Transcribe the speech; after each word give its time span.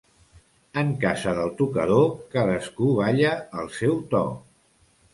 En 0.81 0.89
casa 1.03 1.35
del 1.41 1.53
tocador, 1.59 2.09
cadascú 2.33 2.91
balla 3.03 3.37
al 3.63 3.73
seu 3.81 4.05
to. 4.17 4.27